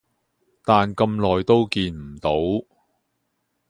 [0.65, 2.65] 但咁耐都見唔到